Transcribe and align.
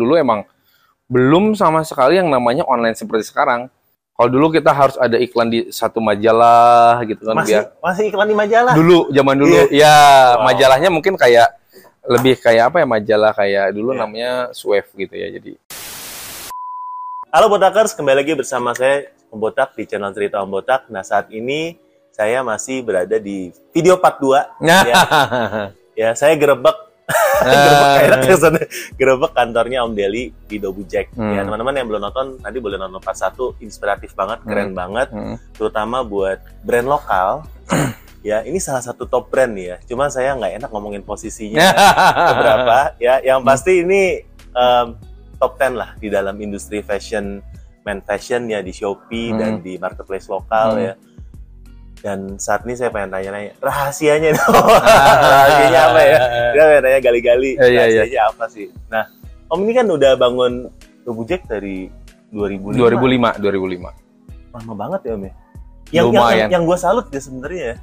dulu 0.00 0.16
emang 0.16 0.48
belum 1.06 1.52
sama 1.52 1.84
sekali 1.84 2.16
yang 2.16 2.26
namanya 2.26 2.64
online 2.64 2.94
seperti 2.94 3.28
sekarang. 3.28 3.68
Kalau 4.14 4.28
dulu 4.28 4.48
kita 4.50 4.68
harus 4.70 4.96
ada 4.96 5.16
iklan 5.16 5.48
di 5.48 5.68
satu 5.68 5.96
majalah 5.96 7.00
gitu 7.04 7.24
kan 7.24 7.40
Masih 7.40 7.48
biar 7.50 7.64
masih 7.80 8.04
iklan 8.08 8.28
di 8.28 8.36
majalah. 8.36 8.72
dulu 8.72 9.08
zaman 9.08 9.32
dulu 9.34 9.56
Iya. 9.68 9.80
ya 9.80 9.96
Wow. 10.34 10.44
majalahnya 10.44 10.88
mungkin 10.88 11.14
kayak 11.16 11.48
lebih 12.04 12.36
kayak 12.36 12.68
apa 12.68 12.76
ya 12.80 12.86
majalah 12.86 13.32
kayak 13.32 13.72
dulu 13.72 13.92
Iya. 13.92 13.98
namanya 13.98 14.30
Swift 14.52 14.92
gitu 14.92 15.12
ya 15.12 15.28
jadi 15.30 15.56
Halo 17.30 17.46
Botakers, 17.46 17.94
kembali 17.94 18.20
lagi 18.20 18.34
bersama 18.34 18.74
saya 18.74 19.06
Om 19.30 19.38
Botak 19.38 19.72
di 19.72 19.86
channel 19.86 20.10
Cerita 20.10 20.42
Om 20.42 20.50
Botak. 20.50 20.90
Nah, 20.90 21.00
saat 21.00 21.30
ini 21.30 21.78
saya 22.10 22.42
masih 22.42 22.82
berada 22.82 23.16
di 23.16 23.54
video 23.70 23.94
part 23.96 24.18
2. 24.18 24.58
nah 24.60 24.82
Ya, 24.82 25.00
ya 25.94 26.08
saya 26.12 26.34
gerebek 26.34 26.89
gerebek 27.42 28.00
enak 28.02 28.20
ya, 28.22 28.36
Son. 28.36 28.54
gerebek 28.94 29.32
kantornya 29.32 29.78
Om 29.82 29.92
Deli 29.92 30.24
di 30.44 30.56
Dobu 30.56 30.84
Jack. 30.84 31.10
Hmm. 31.12 31.32
Ya, 31.32 31.42
teman-teman 31.42 31.72
yang 31.72 31.86
belum 31.86 32.00
nonton 32.00 32.26
nanti 32.38 32.58
boleh 32.58 32.76
nonton 32.76 32.98
part 32.98 33.14
1, 33.14 33.32
inspiratif 33.58 34.12
banget, 34.12 34.38
keren 34.42 34.70
banget, 34.72 35.08
Hmm. 35.10 35.36
terutama 35.52 36.00
buat 36.00 36.38
brand 36.60 36.86
lokal. 36.86 37.44
ya, 38.22 38.42
ini 38.42 38.58
salah 38.58 38.80
satu 38.80 39.04
top 39.04 39.28
brand 39.28 39.50
nih 39.50 39.66
ya. 39.66 39.76
Cuma 39.84 40.08
saya 40.08 40.34
nggak 40.34 40.60
enak 40.60 40.70
ngomongin 40.70 41.00
posisinya 41.00 41.60
beberapa 42.30 42.78
ya 42.96 43.18
yang 43.20 43.40
pasti 43.40 43.80
ini 43.80 44.20
em, 44.50 44.86
top 45.36 45.56
10 45.56 45.72
lah 45.72 45.90
di 45.96 46.08
dalam 46.08 46.36
industri 46.36 46.80
fashion 46.80 47.40
men 47.80 48.04
fashion 48.04 48.44
ya 48.44 48.60
di 48.60 48.70
Shopee 48.70 49.32
Hmm. 49.32 49.38
dan 49.40 49.52
di 49.60 49.80
marketplace 49.80 50.28
lokal 50.28 50.76
Hmm. 50.76 50.84
ya 50.84 50.92
dan 52.00 52.18
saat 52.36 52.64
ini 52.64 52.72
saya 52.72 52.88
pengen 52.88 53.10
tanya-nanya 53.10 53.52
rahasianya 53.58 54.32
dong 54.32 54.56
rahasianya 55.36 55.80
apa 55.84 56.00
ya? 56.00 56.18
Kita 56.52 56.62
pengen 56.64 56.82
tanya 56.82 57.00
gali-gali 57.00 57.50
Eh, 57.52 57.68
iya, 57.68 57.68
iya. 57.68 57.80
rahasianya 58.00 58.20
apa 58.28 58.44
sih? 58.48 58.66
Nah 58.88 59.04
Om 59.46 59.60
ini 59.62 59.72
kan 59.74 59.86
udah 59.86 60.12
bangun 60.14 60.52
Dobujek 61.00 61.44
dari 61.44 61.90
2005 62.30 62.76
2005 62.76 63.42
2005 63.42 64.56
lama 64.56 64.72
banget 64.74 65.00
ya 65.02 65.12
Om 65.12 65.22
ya? 65.22 65.32
Yang 65.32 65.36
yang, 65.90 66.06
Lumayan. 66.06 66.38
yang, 66.38 66.50
yang 66.50 66.62
gue 66.64 66.78
salut 66.78 67.06
ya 67.08 67.20
sebenarnya 67.20 67.64
ya. 67.66 67.76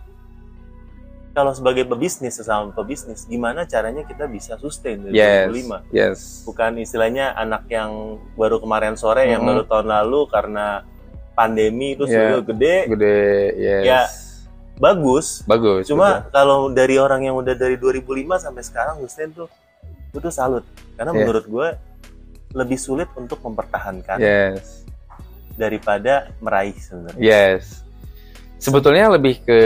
Kalau 1.31 1.53
sebagai 1.53 1.85
pebisnis 1.85 2.33
sesama 2.33 2.73
pebisnis 2.73 3.29
gimana 3.29 3.61
caranya 3.63 4.01
kita 4.01 4.25
bisa 4.25 4.57
sustain 4.57 4.97
dari 4.99 5.13
yes 5.13 5.45
2005 5.53 5.93
yes. 5.93 6.19
Bukan 6.41 6.81
istilahnya 6.81 7.37
anak 7.37 7.69
yang 7.69 8.17
baru 8.33 8.57
kemarin 8.57 8.97
sore 8.97 9.29
yang 9.29 9.45
Mhm. 9.45 9.47
baru 9.47 9.61
tahun 9.63 9.87
lalu 9.87 10.21
karena 10.27 10.81
pandemi 11.37 11.93
itu 11.93 12.09
Yeah. 12.09 12.41
sudah 12.41 12.41
gede 12.49 12.75
gede 12.89 13.19
yes 13.61 13.85
Ya, 13.85 14.01
bagus 14.81 15.45
bagus 15.45 15.85
cuma 15.85 16.25
kalau 16.33 16.73
dari 16.73 16.97
orang 16.97 17.29
yang 17.29 17.37
udah 17.37 17.53
dari 17.53 17.77
2005 17.77 18.41
sampai 18.41 18.63
sekarang 18.65 18.97
sustain 19.05 19.29
tuh 19.29 19.45
itu 20.09 20.17
tuh 20.17 20.33
salut 20.33 20.65
karena 20.97 21.13
Yeah. 21.13 21.21
menurut 21.21 21.45
gue 21.45 21.67
lebih 22.57 22.79
sulit 22.81 23.05
untuk 23.13 23.37
mempertahankan 23.45 24.17
betul. 24.17 24.25
yes 24.25 24.81
daripada 25.53 26.33
meraih 26.41 26.73
sebenarnya 26.73 27.21
Yes. 27.21 27.85
Sebetulnya 28.57 29.13
lebih 29.13 29.37
ke 29.45 29.59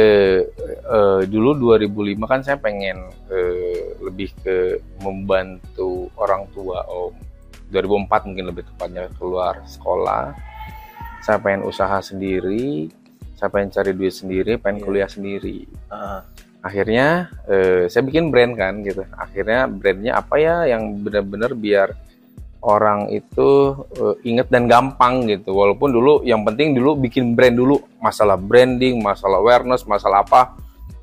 eh, 0.67 1.21
dulu 1.23 1.55
2005 1.79 2.27
kan 2.27 2.43
saya 2.43 2.59
pengen 2.59 2.99
eh, 3.31 3.95
lebih 4.03 4.35
ke 4.43 4.83
membantu 4.99 6.11
orang 6.19 6.43
tua 6.51 6.83
Om. 6.91 7.15
2004 7.71 8.27
mungkin 8.27 8.45
lebih 8.51 8.67
tepatnya 8.67 9.07
keluar 9.15 9.63
sekolah. 9.63 10.35
Saya 11.21 11.37
pengen 11.37 11.61
usaha 11.63 12.01
sendiri, 12.01 12.89
saya 13.37 13.49
pengen 13.53 13.69
cari 13.69 13.91
duit 13.93 14.13
sendiri, 14.13 14.57
pengen 14.57 14.81
Iya. 14.81 14.85
kuliah 14.85 15.09
sendiri. 15.09 15.57
Heeh. 15.69 16.19
Akhirnya 16.61 17.29
eh, 17.49 17.89
saya 17.89 18.05
bikin 18.05 18.29
brand 18.29 18.53
kan 18.53 18.81
gitu. 18.85 19.01
Akhirnya 19.17 19.65
brandnya 19.65 20.17
apa 20.17 20.37
ya 20.37 20.65
yang 20.69 21.01
benar-benar 21.01 21.57
biar 21.57 21.89
orang 22.61 23.09
itu 23.09 23.73
eh, 23.97 24.15
inget 24.29 24.49
dan 24.53 24.69
gampang 24.69 25.25
gitu. 25.25 25.57
Walaupun 25.57 25.89
dulu 25.89 26.21
yang 26.21 26.45
penting 26.45 26.77
dulu 26.77 26.97
bikin 27.01 27.33
brand 27.33 27.57
dulu, 27.57 27.81
masalah 27.97 28.37
branding, 28.37 29.01
masalah 29.01 29.41
awareness, 29.41 29.85
masalah 29.89 30.21
apa 30.21 30.53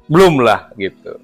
belum 0.06 0.42
lah 0.46 0.70
gitu. 0.78 1.18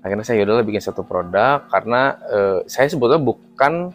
Akhirnya 0.00 0.24
saya 0.24 0.40
yaudahlah 0.40 0.64
bikin 0.64 0.80
satu 0.80 1.04
produk 1.04 1.68
karena 1.68 2.16
eh, 2.32 2.58
saya 2.64 2.88
sebetulnya 2.88 3.20
bukan 3.20 3.92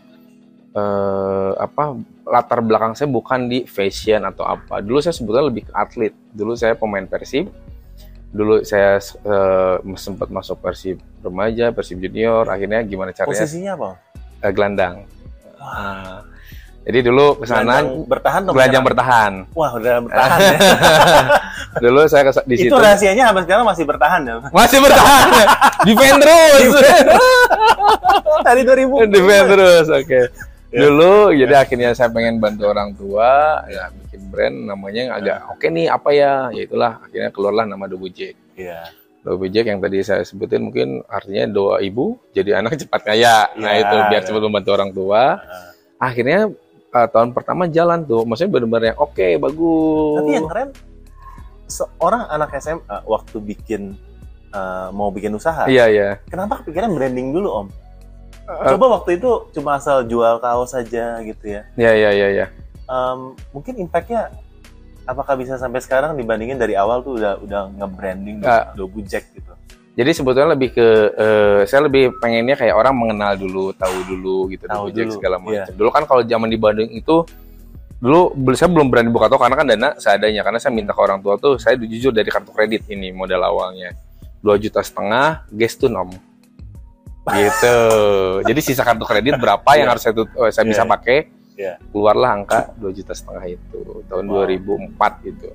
eh, 0.76 1.52
apa 1.56 1.96
latar 2.26 2.60
belakang 2.60 2.94
saya 2.94 3.08
bukan 3.08 3.48
di 3.48 3.64
fashion 3.64 4.22
atau 4.22 4.44
apa. 4.44 4.80
Dulu 4.80 5.00
saya 5.00 5.12
sebetulnya 5.12 5.46
lebih 5.46 5.64
ke 5.66 5.74
atlet. 5.74 6.14
Dulu 6.30 6.54
saya 6.54 6.76
pemain 6.76 7.04
Persib. 7.04 7.48
Dulu 8.30 8.62
saya 8.62 9.00
eh, 9.00 9.76
sempat 9.96 10.28
masuk 10.28 10.60
Persib 10.60 11.00
remaja, 11.20 11.72
Persib 11.72 11.98
junior. 11.98 12.44
Akhirnya 12.46 12.82
gimana 12.82 13.10
caranya? 13.10 13.32
posisinya 13.34 13.72
apa 13.74 13.90
Eh, 14.38 14.52
gelandang. 14.52 15.08
Nah, 15.56 16.22
jadi 16.86 17.02
dulu 17.02 17.42
ke 17.42 17.50
sana 17.50 17.82
bertahan 18.06 18.46
gelandang 18.46 18.86
bertahan. 18.86 19.34
wah 19.52 19.74
udah 19.74 20.06
bertahan 20.06 20.38
ya 20.38 20.58
dulu 21.84 22.06
saya 22.06 22.30
ke- 22.30 22.46
di 22.46 22.56
itu 22.56 22.70
situ 22.70 22.78
rahasianya 22.78 23.26
sampai 23.26 23.42
sekarang 23.42 23.66
masih 23.66 23.84
bertahan 23.84 24.22
ya 24.22 24.36
masih 24.54 24.78
bertahan. 24.78 25.26
Defend 25.90 26.18
terus. 26.22 26.62
dari 28.44 28.62
2000 28.62 29.10
Defend 29.10 29.46
terus. 29.50 29.86
Oke. 29.90 30.14
Ya. 30.14 30.26
Dulu 30.70 31.32
jadi 31.32 31.54
akhirnya 31.58 31.94
saya 31.94 32.10
pengen 32.10 32.38
bantu 32.38 32.68
orang 32.68 32.92
tua 32.94 33.62
ya 33.66 33.88
bikin 33.96 34.22
brand 34.28 34.58
namanya 34.66 35.00
yang 35.00 35.14
agak 35.14 35.38
oke 35.48 35.66
nih 35.66 35.88
apa 35.88 36.10
ya? 36.12 36.34
Ya 36.52 36.62
itulah 36.66 36.92
akhirnya 37.00 37.30
keluarlah 37.30 37.64
nama 37.64 37.86
Dobu 37.86 38.10
Jack. 38.10 38.36
Iya. 38.56 38.82
Dobu 39.22 39.46
Jack 39.48 39.66
yang 39.66 39.80
tadi 39.80 40.02
saya 40.02 40.22
sebutin 40.22 40.62
mungkin 40.62 41.02
artinya 41.06 41.48
doa 41.48 41.78
ibu 41.80 42.18
jadi 42.32 42.60
anak 42.60 42.76
cepat 42.82 43.02
kaya. 43.04 43.50
Nah 43.56 43.72
Ya, 43.72 43.82
itu 43.82 43.96
biar 44.10 44.22
ya. 44.22 44.26
cepat 44.26 44.42
membantu 44.42 44.70
orang 44.72 44.92
tua. 44.92 45.24
Heeh. 45.38 45.70
Akhirnya 45.96 46.40
eh, 46.92 47.08
tahun 47.08 47.30
pertama 47.32 47.64
jalan 47.66 48.04
tuh, 48.04 48.22
maksudnya 48.24 48.52
benar-benar 48.52 48.84
yang 48.92 49.00
oke 49.00 49.28
bagus. 49.40 50.18
Tapi 50.20 50.32
yang 50.34 50.48
keren 50.48 50.70
seorang 51.66 52.24
anak 52.28 52.54
SMA 52.60 52.98
waktu 53.06 53.38
bikin 53.40 53.82
eh, 54.52 54.88
mau 54.92 55.10
bikin 55.10 55.34
usaha, 55.34 55.66
Iya 55.66 55.86
iya. 55.88 56.10
kenapa 56.28 56.62
kepikiran 56.62 56.94
branding 56.94 57.32
dulu 57.32 57.50
om? 57.50 57.68
Eh, 58.46 58.70
Coba 58.78 59.02
waktu 59.02 59.18
itu 59.18 59.50
cuma 59.58 59.82
asal 59.82 60.06
jual 60.06 60.38
kaos 60.38 60.78
saja 60.78 61.18
gitu 61.26 61.46
ya. 61.50 61.66
Iya 61.74 61.92
iya 61.98 62.10
iya 62.14 62.28
iya. 62.30 62.46
Em, 62.86 63.34
mungkin 63.50 63.74
impactnya 63.82 64.30
apakah 65.10 65.34
bisa 65.34 65.58
sampai 65.58 65.82
sekarang 65.82 66.14
dibandingin 66.14 66.62
dari 66.62 66.78
awal 66.78 67.02
tuh 67.02 67.18
udah 67.18 67.42
udah 67.42 67.74
nge-branding 67.74 68.46
Nggak. 68.46 68.78
Dobu 68.78 69.02
Jack 69.02 69.34
gitu. 69.34 69.50
Jadi 69.96 70.12
sebetulnya 70.12 70.54
lebih 70.54 70.78
ke 70.78 70.88
eh, 71.18 71.62
saya 71.66 71.90
lebih 71.90 72.22
pengennya 72.22 72.54
kayak 72.54 72.76
orang 72.78 72.94
mengenal 72.94 73.34
dulu, 73.34 73.74
tahu 73.74 73.98
dulu 74.06 74.38
gitu 74.54 74.70
Tahu 74.70 74.92
Dobu 74.92 74.94
Jack 74.94 75.08
dulu, 75.10 75.16
segala 75.18 75.36
iya. 75.42 75.46
macam. 75.66 75.74
Dulu 75.74 75.90
kan 75.90 76.04
kalau 76.06 76.22
zaman 76.22 76.48
di 76.54 76.58
Bandung 76.62 76.90
itu 76.94 77.26
dulu 77.98 78.36
saya 78.54 78.70
belum 78.70 78.92
berani 78.92 79.10
buka 79.10 79.32
toko 79.32 79.42
karena 79.42 79.58
kan 79.58 79.66
dana 79.66 79.90
seadanya 79.98 80.46
karena 80.46 80.60
saya 80.62 80.76
minta 80.76 80.92
ke 80.94 81.02
orang 81.02 81.24
tua 81.24 81.40
tuh 81.42 81.58
saya 81.58 81.80
jujur 81.80 82.12
dari 82.12 82.28
kartu 82.28 82.52
kredit 82.52 82.86
ini 82.92 83.10
modal 83.10 83.40
awalnya 83.42 83.96
dua 84.44 84.60
juta 84.60 84.84
setengah 84.84 85.48
gestun 85.50 85.96
om 85.96 86.12
gitu 87.34 87.78
jadi 88.46 88.60
sisa 88.62 88.86
kartu 88.86 89.02
kredit 89.02 89.42
berapa 89.42 89.66
yang 89.74 89.90
Iya. 89.90 89.92
harus 89.98 90.04
saya, 90.06 90.14
eh, 90.14 90.52
saya 90.54 90.66
bisa 90.66 90.84
Iya. 90.86 90.92
pakai 90.92 91.18
Iya. 91.56 91.74
keluarlah 91.90 92.30
angka 92.36 92.60
dua 92.76 92.92
juta 92.92 93.16
setengah 93.16 93.46
itu 93.48 93.82
tahun 94.06 94.26
Wow. 94.28 94.46
2004 94.46 95.14
itu 95.26 95.50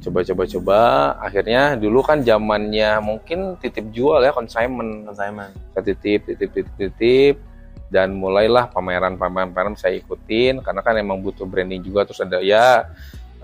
coba-coba 0.00 0.42
coba 0.48 0.78
akhirnya 1.20 1.76
dulu 1.76 2.00
kan 2.00 2.24
zamannya 2.24 3.04
mungkin 3.04 3.60
titip 3.60 3.92
jual 3.92 4.24
ya 4.24 4.32
consignment 4.32 5.04
Consignment. 5.06 5.52
saya 5.76 5.82
titip 5.84 6.24
titip 6.24 6.50
titip 6.50 6.72
titip 6.80 7.36
dan 7.92 8.16
mulailah 8.16 8.72
pameran 8.72 9.20
pameran 9.20 9.52
pameran 9.52 9.76
saya 9.76 10.00
ikutin 10.00 10.64
karena 10.64 10.80
kan 10.80 10.96
emang 10.96 11.20
butuh 11.20 11.44
branding 11.44 11.84
juga 11.84 12.08
terus 12.08 12.24
ada 12.24 12.40
ya 12.40 12.88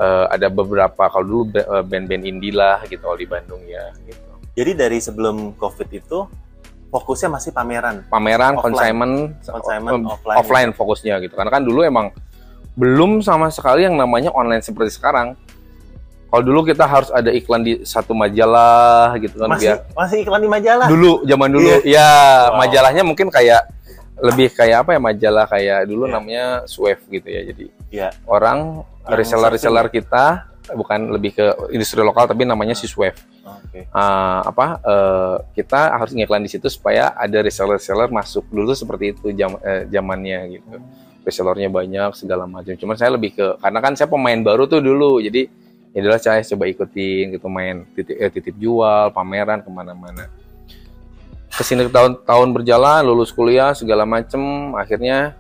eh, 0.00 0.26
ada 0.32 0.48
beberapa 0.48 1.12
kalau 1.12 1.24
dulu 1.24 1.42
eh, 1.54 1.84
band-band 1.84 2.24
indie 2.24 2.56
lah 2.56 2.80
gitu 2.88 3.04
kalau 3.04 3.20
di 3.20 3.28
Bandung 3.28 3.60
ya 3.68 3.92
gitu 4.02 4.24
Jadi 4.56 4.72
dari 4.72 4.96
sebelum 4.96 5.52
COVID 5.60 5.88
itu 5.92 6.24
fokusnya 6.88 7.28
masih 7.30 7.50
pameran. 7.50 8.06
pameran 8.06 8.52
Offline. 8.52 8.62
consignment 8.62 9.14
Consignment, 9.42 10.00
eh, 10.00 10.12
offline. 10.12 10.36
offline 10.36 10.70
fokusnya 10.72 11.14
gitu 11.20 11.34
karena 11.34 11.50
kan 11.50 11.62
dulu 11.62 11.80
emang 11.82 12.06
belum 12.72 13.20
sama 13.20 13.48
sekali 13.48 13.82
yang 13.82 13.94
namanya 13.94 14.30
online 14.30 14.60
seperti 14.60 14.92
sekarang 14.92 15.34
kalau 16.26 16.42
dulu 16.42 16.60
kita 16.62 16.84
harus 16.84 17.08
ada 17.08 17.30
iklan 17.30 17.62
di 17.62 17.80
satu 17.82 18.12
majalah 18.12 19.16
gitu 19.16 19.38
kan 19.38 19.48
Masih 19.48 19.62
biar 19.64 19.76
masih 19.94 20.16
iklan 20.20 20.40
di 20.40 20.50
majalah. 20.50 20.86
dulu 20.86 21.12
zaman 21.22 21.48
dulu 21.48 21.70
Iya. 21.80 21.96
ya 21.96 22.08
Wow. 22.46 22.58
majalahnya 22.58 23.02
mungkin 23.02 23.28
kayak 23.28 23.62
lebih 24.18 24.48
kayak 24.50 24.84
apa 24.84 24.90
ya 24.92 25.00
majalah 25.00 25.44
kayak 25.44 25.78
dulu 25.84 26.04
Iya. 26.04 26.12
namanya 26.12 26.44
Swift 26.64 27.04
gitu 27.06 27.24
ya 27.26 27.40
jadi 27.44 27.64
Iya. 27.90 28.08
orang 28.24 28.84
Yang 29.04 29.16
reseller 29.16 29.50
reseller 29.52 29.86
kita 29.88 30.24
bukan 30.74 31.14
lebih 31.14 31.38
ke 31.38 31.46
industri 31.70 32.02
lokal 32.02 32.26
tapi 32.26 32.42
namanya 32.42 32.74
si 32.74 32.90
Swift. 32.90 33.22
Oke. 33.46 33.86
Ah, 33.94 34.42
apa 34.42 34.80
eh, 34.82 35.36
kita 35.62 35.94
harus 35.94 36.16
ngiklan 36.16 36.42
di 36.42 36.50
situ 36.50 36.66
supaya 36.66 37.14
ada 37.14 37.38
reseller 37.44 37.78
reseller 37.78 38.10
masuk 38.10 38.48
dulu 38.50 38.74
seperti 38.74 39.14
itu 39.14 39.30
jam 39.36 39.54
eh, 39.62 39.86
zamannya 39.86 40.58
gitu. 40.58 40.76
Resellernya 41.22 41.70
banyak 41.70 42.10
segala 42.18 42.46
macam. 42.46 42.74
Cuman 42.74 42.96
saya 42.98 43.14
lebih 43.14 43.38
ke 43.38 43.46
karena 43.62 43.78
kan 43.78 43.92
saya 43.94 44.10
pemain 44.10 44.38
baru 44.42 44.66
tuh 44.66 44.82
dulu 44.82 45.22
jadi 45.22 45.46
ya 45.94 45.98
adalah 46.04 46.20
saya 46.20 46.44
coba 46.44 46.68
ikutin 46.68 47.38
gitu 47.38 47.46
main 47.48 47.88
titip, 47.96 48.16
eh, 48.20 48.30
titip 48.30 48.54
jual 48.58 49.14
pameran 49.14 49.62
ke 49.62 49.70
mana-mana. 49.70 50.28
Ke 51.50 51.62
sini 51.64 51.88
tahun 51.88 52.20
tahun 52.26 52.48
berjalan 52.52 53.00
lulus 53.06 53.32
kuliah 53.32 53.72
segala 53.72 54.04
macem 54.04 54.74
akhirnya 54.76 55.32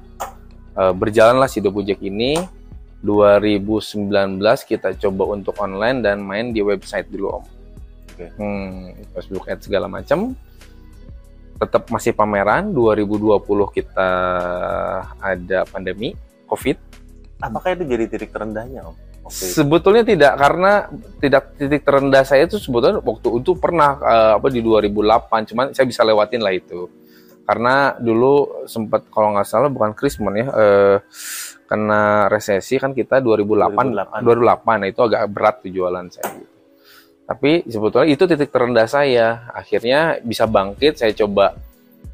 uh, 0.72 0.96
berjalanlah 0.96 1.44
si 1.44 1.60
Dobujek 1.60 2.00
ini 2.00 2.40
2019 3.06 4.42
kita 4.66 4.98
coba 4.98 5.22
untuk 5.30 5.54
online 5.62 6.02
dan 6.02 6.18
main 6.26 6.50
di 6.50 6.58
website 6.58 7.06
dulu 7.06 7.38
om. 7.38 7.44
Oke. 8.10 8.26
Hmm, 8.34 8.90
Facebook 9.14 9.46
Ads 9.46 9.70
segala 9.70 9.86
macam. 9.86 10.34
Tetap 11.62 11.86
masih 11.88 12.12
pameran. 12.12 12.74
2020 12.74 13.38
kita 13.70 14.10
ada 15.22 15.62
pandemi 15.70 16.18
COVID. 16.50 16.76
Apakah 17.36 17.76
itu 17.76 17.84
jadi 17.84 18.04
titik 18.08 18.32
terendahnya, 18.32 18.88
Om? 18.88 18.96
Itu? 19.26 19.60
Sebetulnya 19.60 20.06
tidak 20.06 20.32
karena 20.38 20.72
tidak 21.18 21.42
titik 21.58 21.82
terendah 21.82 22.22
saya 22.22 22.46
itu 22.46 22.62
sebetulnya 22.62 23.02
waktu 23.02 23.28
itu 23.42 23.58
pernah 23.58 23.98
eh, 23.98 24.32
apa 24.38 24.48
di 24.48 24.62
2008, 24.62 25.50
cuman 25.52 25.66
saya 25.74 25.84
bisa 25.84 26.06
lewatin 26.06 26.40
lah 26.40 26.54
itu. 26.54 26.86
Karena 27.46 27.94
dulu 27.98 28.66
sempat 28.66 29.06
kalau 29.10 29.34
nggak 29.34 29.46
salah 29.46 29.70
bukan 29.70 29.92
Krismon 29.98 30.34
ya, 30.38 30.46
eh, 30.46 30.96
kena 31.66 32.30
resesi 32.30 32.78
kan 32.78 32.94
kita 32.94 33.18
2008 33.18 34.22
2008. 34.22 34.22
2008, 34.22 34.80
nah 34.80 34.88
itu 34.88 35.00
agak 35.02 35.22
berat 35.30 35.54
tuh 35.62 35.70
jualan 35.74 36.06
saya. 36.08 36.30
Tapi 37.26 37.66
sebetulnya 37.66 38.06
itu 38.06 38.22
titik 38.24 38.54
terendah 38.54 38.86
saya. 38.86 39.50
Akhirnya 39.50 40.22
bisa 40.22 40.46
bangkit, 40.46 41.02
saya 41.02 41.10
coba 41.10 41.58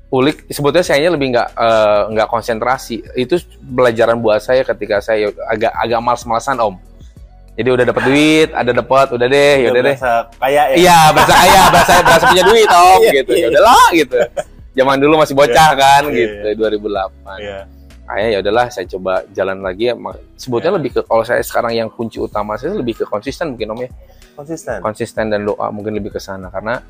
ulik. 0.08 0.49
Sebetulnya 0.49 0.88
saya 0.88 1.12
lebih 1.12 1.37
nggak 1.37 1.49
eh, 1.52 2.02
nggak 2.16 2.28
konsentrasi. 2.32 3.04
Itu 3.12 3.37
pelajaran 3.60 4.25
buat 4.25 4.40
saya 4.40 4.64
ketika 4.64 5.04
saya 5.04 5.28
agak 5.52 5.72
agak 5.76 6.00
males-malesan 6.00 6.56
om. 6.64 6.81
Jadi 7.52 7.69
udah 7.69 7.84
dapat 7.84 8.02
duit, 8.08 8.49
ada 8.56 8.72
dapat, 8.72 9.12
udah 9.12 9.28
deh, 9.28 9.54
ya 9.60 9.69
udah 9.76 9.82
deh. 9.84 9.96
kaya 10.40 10.62
ya? 10.72 10.76
Iya, 10.81 11.00
berasa 11.12 11.34
kaya, 11.37 11.62
berasa 11.69 11.93
berasa 12.00 12.25
punya 12.32 12.44
duit 12.49 12.70
om, 12.72 13.00
Iya, 13.04 13.12
gitu. 13.12 13.31
iya. 13.37 13.44
Ya 13.44 13.49
udahlah, 13.52 13.87
gitu. 13.93 14.16
Zaman 14.72 14.96
dulu 14.96 15.14
masih 15.20 15.34
bocah 15.37 15.70
kan, 15.76 16.02
Iya, 16.08 16.16
gitu, 16.16 16.46
iya. 16.49 16.56
2008. 16.56 17.37
Iya. 17.44 17.58
Akhirnya 18.12 18.31
ya 18.31 18.41
udahlah, 18.41 18.67
saya 18.69 18.85
coba 18.87 19.25
jalan 19.31 19.59
lagi. 19.59 19.88
ya. 19.88 19.94
Sebetulnya 20.37 20.69
Iya. 20.69 20.79
lebih 20.79 20.91
ke 20.93 21.00
kalau 21.03 21.23
saya 21.23 21.41
sekarang 21.41 21.73
yang 21.73 21.88
kunci 21.88 22.19
utama 22.19 22.55
saya 22.55 22.73
lebih 22.73 22.94
ke 22.94 23.05
konsisten 23.05 23.50
mungkin 23.50 23.73
om 23.73 23.81
ya 23.81 23.91
Konsisten. 24.32 24.79
konsisten 24.81 25.25
dan 25.29 25.41
doa 25.43 25.69
mungkin 25.69 25.93
lebih 25.93 26.11
ke 26.11 26.19
sana 26.19 26.49
karena 26.49 26.81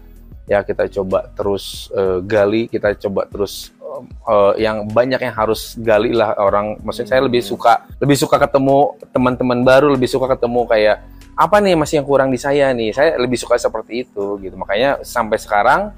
ya 0.44 0.60
kita 0.60 0.90
coba 0.92 1.30
terus 1.32 1.64
eh, 1.92 2.18
gali 2.20 2.66
kita 2.66 2.94
coba 2.98 3.26
terus 3.26 3.70
eh, 4.24 4.52
yang 4.58 4.86
banyak 4.86 5.20
yang 5.20 5.32
harus 5.32 5.74
gali 5.76 6.10
lah 6.10 6.34
orang 6.34 6.78
maksudnya 6.80 7.12
saya 7.12 7.22
lebih 7.22 7.40
Hmm. 7.40 7.50
suka 7.50 7.72
lebih 7.98 8.16
suka 8.16 8.36
ketemu 8.38 8.78
teman-teman 9.08 9.58
baru 9.60 9.90
lebih 9.90 10.06
suka 10.06 10.26
ketemu 10.28 10.66
kayak 10.66 10.96
apa 11.32 11.56
nih 11.58 11.74
masih 11.74 11.94
yang 11.96 12.06
kurang 12.06 12.28
di 12.28 12.36
saya 12.36 12.70
nih 12.70 12.90
saya 12.90 13.16
lebih 13.16 13.36
suka 13.36 13.56
seperti 13.56 14.02
itu 14.02 14.38
gitu 14.38 14.54
makanya 14.54 15.00
sampai 15.02 15.36
sekarang 15.36 15.90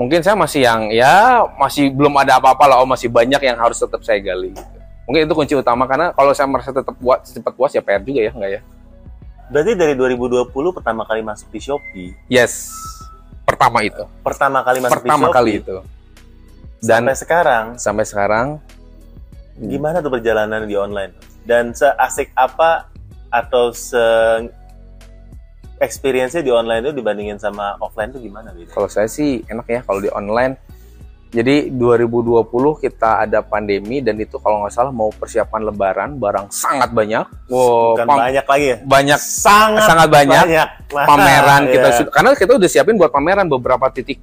mungkin 0.00 0.24
saya 0.24 0.32
masih 0.32 0.64
yang 0.64 0.88
ya 0.88 1.44
masih 1.60 1.92
belum 1.92 2.16
ada 2.16 2.40
apa-apa 2.40 2.64
lah 2.64 2.76
oh 2.80 2.88
masih 2.88 3.12
banyak 3.12 3.36
yang 3.44 3.60
harus 3.60 3.76
tetap 3.76 4.00
saya 4.00 4.16
gali 4.16 4.56
gitu. 4.56 4.78
mungkin 5.04 5.28
itu 5.28 5.34
kunci 5.36 5.52
utama 5.52 5.84
karena 5.84 6.16
kalau 6.16 6.32
saya 6.32 6.48
merasa 6.48 6.72
tetap 6.72 6.96
puas 6.96 7.20
cepat 7.28 7.52
puas 7.52 7.72
ya 7.76 7.84
PR 7.84 8.00
juga 8.00 8.24
ya 8.24 8.32
enggak 8.32 8.52
ya? 8.56 8.62
Berarti 9.50 9.74
dari 9.74 9.98
2020 9.98 10.54
pertama 10.72 11.02
kali 11.02 11.26
masuk 11.26 11.50
di 11.50 11.58
Shopee, 11.58 12.14
yes. 12.30 12.70
Pertama 13.42 13.82
itu. 13.82 14.06
Pertama 14.22 14.62
kali 14.62 14.78
masuk 14.78 15.02
pertama 15.02 15.26
di 15.26 15.34
Shopee, 15.34 15.36
kali 15.36 15.52
itu 15.58 15.76
dan 16.80 17.04
sampai 17.04 17.16
sekarang? 17.16 17.64
Sampai 17.76 18.04
sekarang. 18.08 18.46
Gimana 19.60 20.00
tuh 20.00 20.08
perjalanan 20.16 20.64
di 20.64 20.76
online? 20.80 21.12
Dan 21.44 21.76
seasik 21.76 22.32
apa 22.32 22.88
atau 23.28 23.70
se 23.76 24.00
experience-nya 25.80 26.40
di 26.40 26.52
online 26.52 26.84
itu 26.84 26.92
dibandingin 26.94 27.36
sama 27.36 27.74
offline 27.78 28.12
tuh 28.12 28.20
gimana 28.20 28.52
gitu? 28.54 28.68
kalau 28.70 28.86
saya 28.86 29.08
sih 29.08 29.40
enak 29.42 29.66
ya 29.66 29.80
kalau 29.80 29.98
di 29.98 30.08
online 30.08 30.54
jadi 31.30 31.70
2020 31.70 32.42
kita 32.80 33.22
ada 33.22 33.38
pandemi 33.38 34.02
dan 34.02 34.18
itu 34.18 34.34
kalau 34.36 34.60
nggak 34.60 34.74
salah 34.74 34.90
mau 34.90 35.08
persiapan 35.08 35.62
lebaran 35.64 36.10
barang 36.14 36.50
sangat 36.50 36.90
banyak 36.90 37.22
wow 37.46 37.94
Bukan 37.94 38.06
banyak 38.06 38.44
lagi 38.44 38.66
ya? 38.66 38.76
banyak 38.82 39.18
Sangat, 39.18 39.86
sangat 39.86 40.08
banyak, 40.10 40.44
Wah, 40.90 41.06
pameran 41.06 41.62
kita 41.66 41.86
ya. 41.86 41.94
sudah 41.96 42.10
karena 42.10 42.30
kita 42.34 42.52
udah 42.54 42.68
siapin 42.68 42.98
buat 42.98 43.08
pameran 43.08 43.46
beberapa 43.46 43.86
titik 43.88 44.18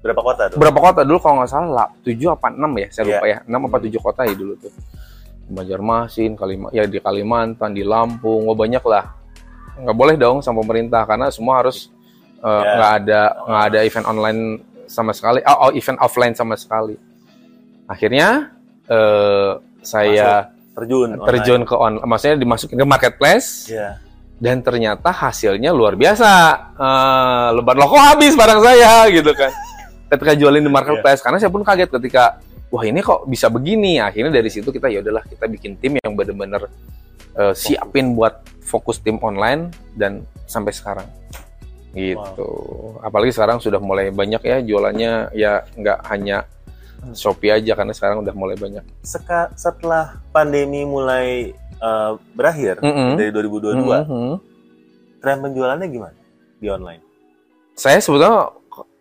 berapa 0.00 0.20
kota 0.20 0.42
tuh? 0.48 0.56
berapa 0.56 0.78
kota 0.78 1.00
dulu 1.02 1.18
kalau 1.18 1.40
nggak 1.40 1.50
salah 1.50 1.70
lah 1.74 1.88
tujuh 2.00 2.28
apa 2.28 2.48
enam 2.48 2.72
ya 2.76 2.88
saya 2.88 3.04
Iya. 3.04 3.12
lupa 3.16 3.26
ya 3.26 3.38
enam 3.44 3.60
apa 3.66 3.76
tujuh 3.80 4.00
kota 4.00 4.20
ya 4.24 4.32
dulu 4.32 4.52
tuh 4.56 4.72
Banjarmasin 5.50 6.38
Kalima 6.38 6.70
ya 6.70 6.86
di 6.86 7.02
Kalimantan 7.02 7.74
di 7.74 7.82
Lampung 7.82 8.46
wah 8.46 8.54
banyak 8.54 8.84
lah 8.86 9.04
nggak 9.78 9.96
boleh 9.96 10.16
dong 10.18 10.42
sama 10.42 10.64
pemerintah 10.64 11.06
karena 11.06 11.30
semua 11.30 11.62
harus 11.62 11.92
eh, 12.40 12.62
nggak 12.64 12.92
ada 13.04 13.20
nggak 13.46 13.64
ada 13.70 13.78
event 13.86 14.06
online 14.08 14.40
sama 14.90 15.14
sekali 15.14 15.38
oh, 15.46 15.68
oh, 15.68 15.70
event 15.70 15.98
offline 16.02 16.34
sama 16.34 16.58
sekali 16.58 16.98
akhirnya 17.86 18.50
eh, 18.90 19.50
saya 19.80 20.50
Terjun. 20.70 21.18
online. 21.18 21.28
terjun 21.28 21.60
ke 21.66 21.74
on 21.74 21.94
maksudnya 22.06 22.36
dimasukin 22.40 22.78
ke 22.78 22.86
marketplace 22.86 23.68
Iya. 23.68 23.98
dan 24.40 24.64
ternyata 24.64 25.12
hasilnya 25.12 25.68
luar 25.74 25.98
biasa. 26.00 26.32
Eh, 26.72 27.48
lebar 27.60 27.76
loh 27.76 27.90
kok 27.92 28.00
habis 28.00 28.32
barang 28.32 28.60
saya 28.64 29.04
gitu 29.12 29.28
kan. 29.36 29.52
Ketika 30.10 30.32
jualin 30.32 30.64
di 30.64 30.72
marketplace 30.72 31.20
karena 31.20 31.36
saya 31.36 31.52
pun 31.52 31.60
kaget 31.60 31.92
ketika 31.92 32.40
wah 32.72 32.80
ini 32.82 33.04
kok 33.04 33.28
bisa 33.28 33.52
begini. 33.52 34.00
Akhirnya 34.00 34.32
dari 34.32 34.48
situ 34.48 34.72
kita 34.72 34.88
ya 34.88 35.04
udahlah 35.04 35.22
kita 35.28 35.44
bikin 35.44 35.76
tim 35.76 36.00
yang 36.00 36.16
benar-benar 36.16 36.66
eh, 37.34 37.54
siapin 37.54 38.14
buat 38.14 38.42
fokus 38.60 38.98
tim 38.98 39.18
online 39.18 39.68
dan 39.94 40.22
sampai 40.44 40.70
sekarang. 40.70 41.06
Gitu. 41.90 42.48
Apalagi 43.02 43.34
sekarang 43.34 43.58
sudah 43.58 43.82
mulai 43.82 44.08
banyak 44.08 44.38
ya 44.40 44.62
jualannya 44.62 45.34
ya 45.34 45.66
nggak 45.74 45.98
hanya 46.06 46.46
Shopee 47.10 47.48
aja 47.48 47.72
karena 47.72 47.90
sekarang 47.90 48.20
udah 48.20 48.34
mulai 48.36 48.54
banyak. 48.54 48.84
Seka- 49.00 49.50
setelah 49.56 50.20
pandemi 50.30 50.84
mulai 50.84 51.50
eh, 51.80 52.12
berakhir 52.36 52.76
Mm-mm. 52.78 53.16
dari 53.16 53.32
2022, 53.32 54.04
Mhm. 54.04 54.32
tren 55.18 55.40
penjualannya 55.40 55.88
gimana 55.88 56.16
di 56.56 56.68
online? 56.68 57.00
saya 57.72 57.96
sebetulnya 57.96 58.52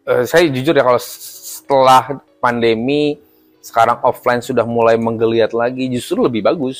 eh, 0.08 0.24
saya 0.24 0.48
jujur 0.48 0.72
ya 0.72 0.80
kalau 0.80 0.96
setelah 0.96 2.16
pandemi 2.40 3.20
sekarang 3.60 4.00
offline 4.00 4.40
sudah 4.40 4.64
mulai 4.64 4.96
menggeliat 4.96 5.52
lagi 5.52 5.92
justru 5.92 6.24
lebih 6.24 6.40
bagus 6.40 6.80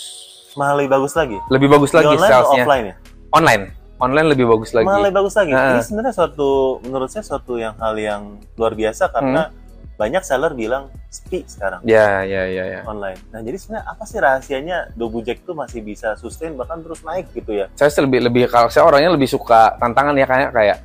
Malah 0.60 0.76
lebih 0.76 0.92
bagus 0.92 1.14
lagi. 1.16 1.38
lebih 1.48 1.68
bagus 1.70 1.90
Di 1.90 1.96
lagi 1.96 2.08
online 2.10 2.20
atau 2.22 2.36
salesnya 2.36 2.62
offline 2.62 2.86
ya? 2.86 2.96
online 3.32 3.64
online 3.98 4.28
lebih 4.28 4.46
bagus 4.48 4.70
lagi 4.72 4.86
Malah 4.86 5.02
lebih 5.02 5.16
bagus 5.16 5.34
lagi. 5.34 5.52
Nah. 5.52 5.72
Ini 5.72 5.82
sebenarnya 5.82 6.14
suatu 6.14 6.50
menurut 6.82 7.10
saya 7.10 7.24
suatu 7.24 7.54
yang 7.56 7.76
hal 7.76 7.96
yang 7.96 8.22
luar 8.56 8.74
biasa 8.74 9.08
karena 9.10 9.42
Hmm. 9.48 9.58
banyak 9.98 10.24
seller 10.24 10.52
bilang 10.54 10.88
sepi 11.10 11.44
sekarang 11.46 11.84
ya 11.84 12.24
ya 12.24 12.48
ya 12.48 12.64
ya 12.70 12.80
online. 12.84 13.20
Nah, 13.30 13.40
jadi 13.40 13.56
sebenarnya 13.56 13.84
apa 13.86 14.04
sih 14.04 14.16
rahasianya 14.18 14.78
Dobujek 14.94 15.44
tuh 15.44 15.52
masih 15.52 15.80
bisa 15.80 16.16
sustain 16.16 16.56
bahkan 16.56 16.80
terus 16.80 17.00
naik 17.02 17.28
gitu 17.32 17.52
ya? 17.54 17.68
saya 17.74 17.92
lebih 18.00 18.24
lebih 18.24 18.44
kalau 18.48 18.68
saya 18.68 18.84
orangnya 18.86 19.12
lebih 19.12 19.28
suka 19.28 19.76
tantangan 19.76 20.12
ya 20.14 20.24
kayak 20.24 20.50
kayak 20.50 20.78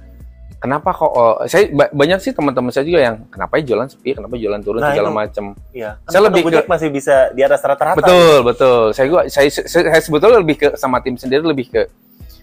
kenapa 0.56 0.90
kok 0.90 1.06
oh, 1.06 1.36
saya 1.44 1.68
ba- 1.68 1.88
banyak 1.88 2.18
sih 2.18 2.30
teman-teman 2.30 2.68
saya 2.68 2.82
juga 2.82 3.00
yang 3.02 3.16
kenapa 3.26 3.56
ya 3.56 3.66
jualan 3.66 3.86
sepi 3.86 4.10
kenapa 4.12 4.34
jualan 4.34 4.60
turun 4.60 4.80
Nah, 4.80 4.90
segala 4.90 5.10
macam 5.10 5.44
Iya. 5.70 5.90
Saya 6.00 6.10
Saya 6.10 6.22
lebih 6.24 6.40
Dobujek 6.42 6.66
masih 6.66 6.88
bisa 6.88 7.14
di 7.30 7.40
atas 7.40 7.60
rata-rata. 7.60 7.96
Betul, 7.96 8.36
betul. 8.42 8.80
Saya 8.90 9.06
gua 9.06 9.22
saya, 9.26 9.48
saya, 9.48 9.66
saya 9.86 10.00
sebetulnya 10.00 10.38
lebih 10.38 10.56
ke 10.56 10.68
sama 10.74 10.98
tim 10.98 11.14
sendiri 11.14 11.42
lebih 11.42 11.66
ke 11.68 11.82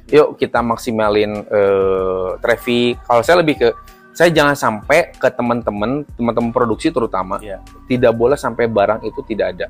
yuk 0.08 0.36
kita 0.36 0.60
maksimalin 0.60 1.44
eh, 1.44 2.30
traffic. 2.38 3.00
Kalau 3.02 3.22
saya 3.22 3.40
lebih 3.40 3.56
ke 3.58 3.70
saya 4.12 4.28
jangan 4.30 4.54
sampai 4.54 5.12
ke 5.12 5.28
teman-teman, 5.28 6.04
teman-teman 6.12 6.52
produksi 6.52 6.90
terutama 6.90 7.40
Iya. 7.40 7.64
tidak 7.88 8.12
boleh 8.12 8.36
sampai 8.36 8.68
barang 8.68 9.02
itu 9.02 9.24
tidak 9.24 9.56
ada. 9.56 9.68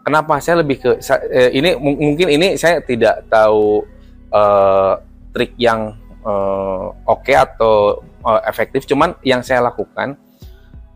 Kenapa? 0.00 0.40
Saya 0.40 0.58
lebih 0.58 0.76
ke 0.78 0.90
sa- 0.98 1.20
eh, 1.22 1.52
ini 1.52 1.76
mung- 1.76 2.00
mungkin 2.00 2.28
ini 2.30 2.56
saya 2.56 2.80
tidak 2.80 3.28
tahu 3.28 3.84
eh, 4.28 4.92
trik 5.30 5.54
yang 5.56 5.92
eh, 6.22 6.86
oke 7.08 7.32
atau 7.32 8.00
eh, 8.04 8.40
efektif. 8.48 8.84
Cuman 8.88 9.16
yang 9.24 9.40
saya 9.44 9.64
lakukan 9.64 10.16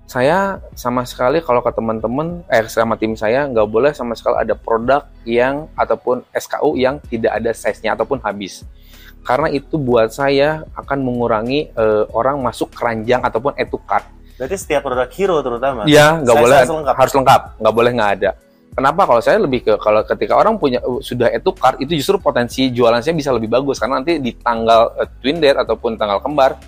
saya 0.05 0.61
sama 0.77 1.01
sekali 1.09 1.41
kalau 1.41 1.65
ke 1.65 1.73
teman-teman 1.73 2.45
eh 2.53 2.61
sama 2.69 3.01
tim 3.01 3.17
saya 3.17 3.49
nggak 3.49 3.69
boleh 3.73 3.91
sama 3.97 4.13
sekali 4.13 4.37
ada 4.37 4.53
produk 4.53 5.09
yang 5.25 5.65
ataupun 5.81 6.21
SKU 6.29 6.77
yang 6.77 7.01
tidak 7.09 7.41
ada 7.41 7.57
size-nya 7.57 7.97
ataupun 7.97 8.21
habis 8.21 8.69
karena 9.25 9.49
itu 9.49 9.81
buat 9.81 10.13
saya 10.13 10.69
akan 10.77 11.01
mengurangi 11.01 11.73
eh, 11.73 12.05
orang 12.13 12.39
masuk 12.45 12.71
keranjang 12.77 13.25
ataupun 13.25 13.57
cart. 13.89 14.05
Berarti 14.37 14.57
setiap 14.61 14.85
produk 14.85 15.09
hero 15.09 15.41
terutama. 15.41 15.89
Iya, 15.89 16.21
nggak 16.21 16.37
boleh 16.37 16.57
harus 16.61 16.75
lengkap. 16.77 16.95
harus 16.95 17.15
lengkap, 17.17 17.41
nggak 17.65 17.75
boleh 17.75 17.91
nggak 17.97 18.13
ada. 18.21 18.31
Kenapa? 18.75 19.07
Kalau 19.07 19.23
saya 19.23 19.39
lebih 19.39 19.63
ke 19.63 19.73
kalau 19.79 20.03
ketika 20.03 20.35
orang 20.35 20.59
punya 20.59 20.83
sudah 20.99 21.31
to 21.39 21.51
cart 21.51 21.79
itu 21.79 21.95
justru 21.95 22.19
potensi 22.19 22.67
jualan 22.69 22.99
saya 22.99 23.15
bisa 23.15 23.31
lebih 23.31 23.47
bagus 23.47 23.79
karena 23.79 24.03
nanti 24.03 24.19
di 24.19 24.35
tanggal 24.35 24.91
uh, 24.93 25.07
twin 25.19 25.39
date 25.39 25.57
ataupun 25.57 25.95
tanggal 25.95 26.19
kembar 26.19 26.59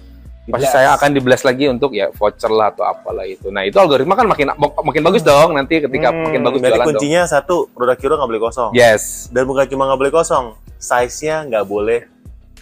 pasti 0.46 0.62
Di-blast. 0.62 0.70
saya 0.70 0.94
akan 0.94 1.10
di 1.10 1.18
blast 1.18 1.42
lagi 1.42 1.66
untuk 1.66 1.90
ya 1.90 2.06
voucher 2.08 2.46
lah 2.46 2.70
atau 2.70 2.86
apalah 2.86 3.26
itu. 3.26 3.50
Nah 3.50 3.66
itu 3.66 3.74
algoritma 3.76 4.14
kan 4.14 4.24
makin 4.24 4.54
makin 4.54 5.02
bagus 5.02 5.20
dong 5.20 5.50
nanti 5.52 5.82
ketika 5.82 6.14
Hmm, 6.14 6.30
makin 6.30 6.40
bagus 6.40 6.58
berarti 6.62 6.70
jualan 6.70 6.86
dong. 6.86 6.90
kuncinya 6.94 7.22
satu 7.26 7.56
produk 7.68 7.98
hero 7.98 8.14
nggak 8.14 8.30
boleh 8.30 8.42
kosong. 8.44 8.70
Yes, 8.70 9.26
Dan 9.28 9.42
bukan 9.44 9.66
cuma 9.66 9.90
nggak 9.90 9.98
boleh 9.98 10.14
kosong, 10.14 10.44
size-nya 10.78 11.42
nggak 11.44 11.66
boleh 11.66 12.06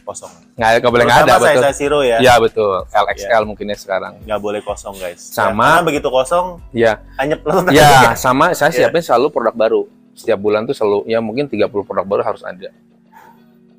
kosong. 0.04 0.28
nggak 0.54 0.70
nggak 0.78 0.92
boleh 0.92 1.04
nggak 1.04 1.20
ada 1.22 1.34
betul. 1.34 1.62
size 1.64 1.80
hero 1.80 2.00
ya, 2.00 2.16
Ya 2.18 2.34
betul, 2.36 2.84
LXL 2.86 3.42
mungkinnya 3.42 3.74
sekarang. 3.74 4.12
nggak 4.20 4.38
boleh 4.38 4.60
kosong 4.60 4.94
guys. 4.94 5.18
Sama- 5.18 5.74
Ya, 5.74 5.82
begitu 5.82 6.08
kosong, 6.08 6.46
Ya, 6.70 6.92
anyep 7.16 7.40
langsung. 7.42 7.72
ya 7.72 8.12
sama 8.24 8.52
saya 8.52 8.68
Iya. 8.68 8.76
siapin 8.86 9.00
selalu 9.00 9.28
produk 9.30 9.54
baru. 9.54 9.82
setiap 10.14 10.38
bulan 10.38 10.62
tuh 10.62 10.70
selalu 10.70 11.02
ya 11.04 11.18
mungkin 11.18 11.48
30 11.48 11.58
produk 11.82 12.06
baru 12.06 12.22
harus 12.22 12.38
ada 12.40 12.70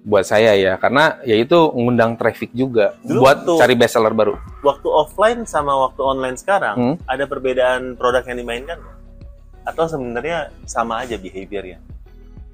buat 0.01 0.21
saya 0.21 0.51
ya 0.53 0.75
karena 0.75 1.17
ya 1.23 1.33
itu 1.33 1.55
ngundang 1.71 2.13
traffic 2.13 2.51
juga 2.51 2.93
Dulu 2.99 3.23
buat 3.23 3.37
waktu- 3.41 3.55
cari 3.55 3.73
bestseller 3.73 4.11
baru 4.11 4.35
Waktu 4.59 4.83
offline 4.85 5.41
sama 5.45 5.71
waktu 5.79 6.01
online 6.03 6.35
sekarang, 6.35 6.75
Hmm. 6.75 6.95
ada 7.05 7.23
perbedaan 7.23 7.95
produk 7.95 8.21
yang 8.21 8.37
dimainkan? 8.37 8.83
Atau 9.63 9.87
sebenarnya 9.87 10.51
sama 10.65 11.01
aja 11.01 11.15
behaviornya? 11.15 11.79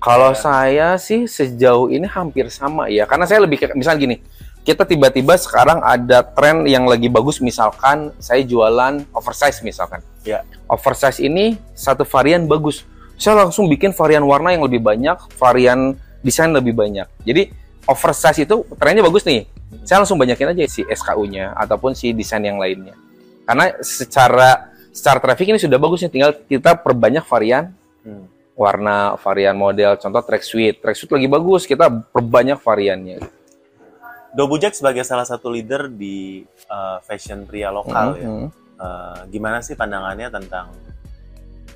Kalau 0.02 0.34
Ya. 0.34 0.42
saya 0.42 0.88
sih 0.98 1.30
sejauh 1.30 1.94
ini 1.94 2.10
hampir 2.10 2.50
sama 2.50 2.90
ya, 2.90 3.06
karena 3.06 3.30
saya 3.30 3.46
lebih 3.46 3.62
ke 3.62 3.66
misal 3.78 4.02
gini, 4.02 4.18
kita 4.66 4.82
tiba-tiba 4.82 5.38
sekarang 5.38 5.78
ada 5.86 6.26
tren 6.26 6.66
yang 6.66 6.90
lagi 6.90 7.06
bagus, 7.06 7.38
misalkan 7.38 8.10
saya 8.18 8.42
jualan 8.42 9.06
oversize 9.14 9.62
misalkan. 9.62 10.02
Ya. 10.26 10.42
Oversize 10.66 11.22
ini 11.22 11.62
satu 11.78 12.02
varian 12.02 12.50
bagus, 12.50 12.82
saya 13.14 13.46
langsung 13.46 13.70
bikin 13.70 13.94
varian 13.94 14.26
warna 14.26 14.50
yang 14.50 14.66
lebih 14.66 14.82
banyak, 14.82 15.22
varian 15.38 15.94
desain 16.26 16.50
lebih 16.50 16.74
banyak. 16.74 17.06
Jadi 17.22 17.54
oversize 17.86 18.42
itu 18.42 18.66
trennya 18.82 19.06
bagus 19.06 19.22
nih, 19.22 19.46
saya 19.86 20.02
langsung 20.02 20.18
banyakin 20.18 20.58
aja 20.58 20.66
si 20.66 20.82
SKU-nya 20.82 21.54
ataupun 21.54 21.94
si 21.94 22.10
desain 22.10 22.42
yang 22.42 22.58
lainnya. 22.58 22.98
Karena 23.46 23.70
secara 23.86 24.74
secara 24.90 25.22
traffic 25.22 25.54
ini 25.54 25.62
sudah 25.62 25.78
bagus 25.78 26.02
nih, 26.02 26.10
tinggal 26.10 26.34
kita 26.50 26.74
perbanyak 26.74 27.22
varian 27.30 27.70
Hmm. 28.02 28.26
Warna, 28.62 29.18
varian 29.18 29.58
model, 29.58 29.98
contoh 29.98 30.22
track 30.22 30.46
suite. 30.46 30.78
Track 30.78 30.94
suite 30.94 31.14
lagi 31.18 31.26
bagus, 31.26 31.66
kita 31.66 31.90
perbanyak 31.90 32.62
variannya. 32.62 33.18
Dobujek 34.38 34.78
sebagai 34.78 35.02
salah 35.02 35.26
satu 35.26 35.50
leader 35.50 35.90
di 35.90 36.46
uh, 36.70 37.02
fashion 37.02 37.50
pria 37.50 37.74
lokal 37.74 38.22
ya. 38.22 38.30
Mhm. 38.30 38.48
Uh, 38.82 39.20
gimana 39.30 39.62
sih 39.62 39.78
pandangannya 39.78 40.34
tentang 40.34 40.74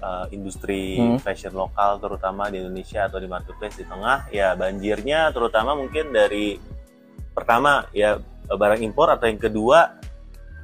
uh, 0.01 0.25
industri 0.33 0.97
Hmm. 0.97 1.21
fashion 1.21 1.53
lokal 1.53 2.01
terutama 2.01 2.49
di 2.49 2.57
Indonesia 2.61 3.05
atau 3.05 3.21
di 3.21 3.29
marketplace 3.29 3.77
di 3.77 3.85
tengah 3.85 4.25
ya 4.33 4.57
banjirnya 4.57 5.29
terutama 5.29 5.77
mungkin 5.77 6.09
dari 6.09 6.57
pertama 7.29 7.85
ya 7.93 8.17
barang 8.49 8.81
impor 8.81 9.13
atau 9.13 9.29
yang 9.29 9.37
kedua 9.37 10.01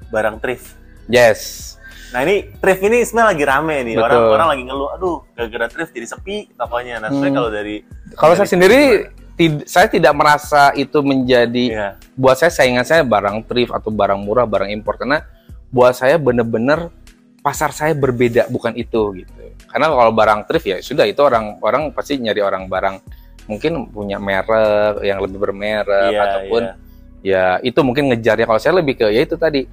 barang 0.09 0.41
thrift. 0.41 0.73
Yes. 1.05 1.77
Nah 2.11 2.19
ini 2.27 2.35
thrift 2.59 2.81
ini 2.83 3.07
sebenarnya 3.07 3.29
lagi 3.31 3.45
rame 3.47 3.75
nih 3.87 3.95
Betul. 3.95 4.05
orang-orang 4.11 4.47
lagi 4.51 4.63
ngeluh 4.67 4.89
aduh 4.91 5.17
gara-gara 5.31 5.65
thrift 5.71 5.91
jadi 5.95 6.07
sepi 6.07 6.35
tokonya. 6.59 6.95
Nah 6.99 7.09
Hmm. 7.09 7.31
kalau 7.31 7.49
dari 7.49 7.87
Kalau 8.11 8.33
saya 8.35 8.47
sendiri, 8.51 9.07
tid- 9.39 9.63
saya 9.63 9.87
tidak 9.87 10.11
merasa 10.11 10.75
itu 10.75 10.99
menjadi 10.99 11.65
ya, 11.71 11.89
buat 12.19 12.35
saya 12.35 12.51
saingan 12.51 12.83
saya 12.83 13.07
barang 13.07 13.47
thrift 13.47 13.71
atau 13.71 13.87
barang 13.87 14.19
murah, 14.19 14.43
barang 14.43 14.67
impor 14.67 14.99
karena 14.99 15.23
buat 15.71 15.95
saya 15.95 16.19
bener-bener 16.19 16.91
pasar 17.39 17.71
saya 17.71 17.95
berbeda 17.95 18.51
bukan 18.51 18.75
itu 18.75 19.23
gitu. 19.23 19.31
Karena 19.71 19.87
kalau 19.87 20.11
barang 20.11 20.43
thrift 20.51 20.67
ya 20.67 20.77
sudah 20.83 21.07
itu 21.07 21.23
orang 21.23 21.57
orang 21.63 21.95
pasti 21.95 22.19
nyari 22.19 22.43
orang 22.43 22.67
barang 22.67 22.99
mungkin 23.47 23.87
punya 23.87 24.19
merek 24.19 25.01
yang 25.01 25.23
lebih 25.23 25.39
bermerek 25.41 26.11
iya, 26.13 26.21
ataupun 26.21 26.61
iya. 26.61 26.75
ya 27.23 27.43
itu 27.65 27.79
mungkin 27.81 28.11
ngejarnya 28.11 28.45
kalau 28.45 28.59
saya 28.61 28.77
lebih 28.77 28.99
ke 28.99 29.07
ya 29.09 29.23
itu 29.23 29.39
tadi 29.39 29.65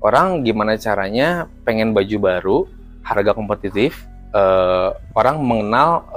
orang 0.00 0.42
gimana 0.42 0.76
caranya 0.80 1.46
pengen 1.64 1.92
baju 1.92 2.16
baru 2.18 2.58
harga 3.04 3.32
kompetitif 3.36 4.04
eh, 4.32 4.90
orang 5.16 5.40
mengenal 5.40 6.08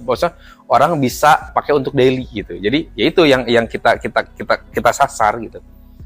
maksudnya 0.00 0.36
orang 0.70 0.94
bisa 1.02 1.50
pakai 1.50 1.74
untuk 1.74 1.90
daily 1.90 2.22
gitu. 2.30 2.54
Jadi 2.54 2.94
ya 2.94 3.04
itu 3.10 3.26
yang 3.26 3.42
yang 3.50 3.66
kita 3.66 3.98
kita 3.98 4.22
kita 4.38 4.54
kita 4.70 4.90
sasar 4.94 5.42
gitu. 5.42 5.58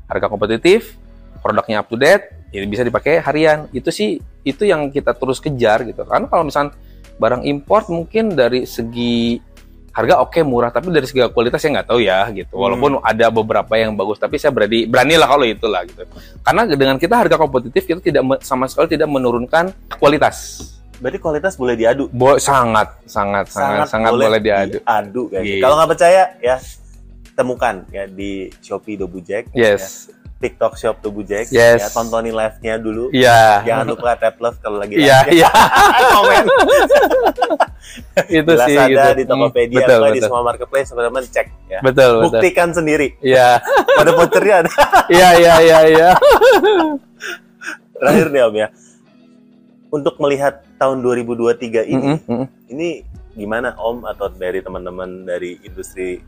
Harga 0.09 0.27
kompetitif 0.33 0.97
produknya 1.45 1.85
up 1.85 1.89
to 1.93 2.01
date 2.01 2.49
jadi 2.55 2.65
bisa 2.71 2.83
dipakai 2.87 3.19
harian. 3.19 3.67
Itu 3.75 3.91
sih 3.91 4.23
itu 4.47 4.63
yang 4.63 4.89
kita 4.95 5.13
terus 5.13 5.43
kejar 5.43 5.83
gitu. 5.85 6.07
Karena 6.07 6.31
kalau 6.31 6.47
misalnya 6.47 6.73
barang 7.19 7.43
import 7.45 7.91
mungkin 7.91 8.39
dari 8.39 8.63
segi 8.63 9.43
harga 9.95 10.15
oke 10.27 10.43
murah 10.43 10.75
tapi 10.75 10.91
dari 10.91 11.07
segi 11.07 11.23
kualitas 11.31 11.63
saya 11.63 11.81
nggak 11.81 11.89
tahu 11.89 12.03
ya 12.03 12.27
gitu 12.35 12.51
Hmm. 12.55 12.63
walaupun 12.67 12.93
ada 12.99 13.27
beberapa 13.31 13.73
yang 13.79 13.95
bagus 13.95 14.19
tapi 14.19 14.43
saya 14.43 14.51
berani 14.51 14.91
beranilah 14.91 15.29
kalau 15.31 15.47
itulah 15.47 15.87
gitu 15.87 16.03
karena 16.43 16.63
dengan 16.75 16.97
kita 16.99 17.15
harga 17.15 17.39
kompetitif 17.39 17.87
kita 17.87 18.03
tidak 18.03 18.23
sama 18.43 18.67
sekali 18.67 18.91
tidak 18.91 19.09
menurunkan 19.09 19.71
kualitas 20.03 20.67
Berarti 20.95 21.19
kualitas 21.19 21.59
boleh 21.59 21.75
diadu. 21.75 22.07
Bo 22.15 22.39
sangat 22.39 22.87
sangat 23.05 23.51
sangat 23.51 23.91
sangat, 23.91 24.15
boleh 24.15 24.39
diadu 24.39 24.79
diadu 24.79 25.23
guys. 25.27 25.43
Gitu. 25.43 25.59
Kalau 25.59 25.75
nggak 25.75 25.91
percaya 25.91 26.23
ya 26.39 26.57
temukan 27.35 27.75
ya 27.91 28.07
di 28.07 28.47
Shopee 28.63 28.95
Dobujek, 28.95 29.51
yes 29.59 30.07
TikTok 30.45 30.77
Shop 30.77 30.97
Dobujek, 30.99 31.49
Yes. 31.49 31.81
ya 31.81 31.89
tontonin 31.89 32.31
live-nya 32.31 32.77
dulu. 32.77 33.09
iya 33.11 33.65
Jangan 33.65 33.87
lupa 33.89 34.13
tap 34.15 34.37
love 34.37 34.59
kalau 34.59 34.77
lagi 34.77 34.95
iya 34.95 35.25
live. 35.25 35.41
iya 35.41 35.51
Komen. 36.15 36.45
itu 38.31 38.47
Jelas 38.47 38.67
sih 38.67 38.77
ada 38.77 38.87
gitu 38.87 39.11
di 39.15 39.25
Tokopedia 39.25 39.75
Hmm, 39.75 39.81
betul 39.83 39.97
atau 39.97 40.07
di 40.07 40.13
betul 40.15 40.29
semua 40.29 40.43
marketplace 40.45 40.89
teman-teman 40.89 41.23
cek 41.27 41.47
ya. 41.67 41.81
betul 41.81 42.11
betul 42.19 42.25
Buktikan 42.31 42.69
sendiri. 42.71 43.09
iya 43.21 43.59
Pada 43.99 44.11
vouchernya 44.13 44.55
ada. 44.63 44.73
iya 45.09 45.29
iya 45.35 45.55
iya 45.59 45.79
iya 45.87 46.09
Terakhir 47.95 48.27
nih 48.29 48.43
Om 48.43 48.55
ya. 48.57 48.69
Untuk 49.89 50.19
melihat 50.19 50.59
tahun 50.75 51.01
2023 51.01 51.87
ini, 51.87 51.95
Mm-mm, 51.95 52.19
mm-mm. 52.27 52.47
ini 52.69 52.89
gimana 53.33 53.73
Om 53.75 54.03
atau 54.05 54.27
dari 54.29 54.59
teman-teman 54.59 55.23
dari 55.23 55.63
industri 55.63 56.19